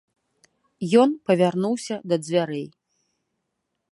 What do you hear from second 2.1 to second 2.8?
да дзвярэй.